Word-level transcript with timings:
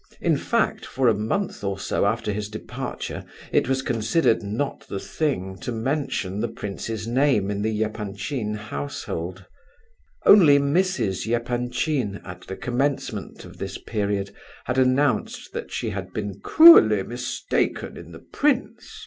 In 0.19 0.35
fact, 0.35 0.83
for 0.83 1.07
a 1.07 1.13
month 1.13 1.63
or 1.63 1.77
so 1.77 2.05
after 2.07 2.31
his 2.31 2.49
departure 2.49 3.23
it 3.51 3.69
was 3.69 3.83
considered 3.83 4.41
not 4.41 4.87
the 4.87 4.99
thing 4.99 5.59
to 5.59 5.71
mention 5.71 6.39
the 6.39 6.47
prince's 6.47 7.05
name 7.05 7.51
in 7.51 7.61
the 7.61 7.83
Epanchin 7.83 8.55
household. 8.55 9.45
Only 10.25 10.57
Mrs. 10.57 11.31
Epanchin, 11.31 12.19
at 12.25 12.47
the 12.47 12.55
commencement 12.55 13.45
of 13.45 13.57
this 13.59 13.77
period, 13.77 14.31
had 14.65 14.79
announced 14.79 15.53
that 15.53 15.71
she 15.71 15.91
had 15.91 16.11
been 16.13 16.39
"cruelly 16.39 17.03
mistaken 17.03 17.95
in 17.95 18.11
the 18.11 18.25
prince!" 18.33 18.91